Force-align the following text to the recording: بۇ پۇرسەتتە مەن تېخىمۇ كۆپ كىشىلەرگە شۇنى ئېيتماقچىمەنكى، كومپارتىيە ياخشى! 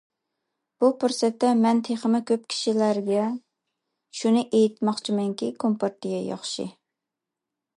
بۇ 0.83 0.87
پۇرسەتتە 1.01 1.49
مەن 1.65 1.81
تېخىمۇ 1.87 2.21
كۆپ 2.31 2.47
كىشىلەرگە 2.53 3.27
شۇنى 4.21 4.43
ئېيتماقچىمەنكى، 4.47 5.51
كومپارتىيە 5.65 6.23
ياخشى! 6.31 6.67